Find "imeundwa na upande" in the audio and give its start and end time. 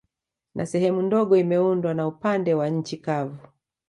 1.37-2.53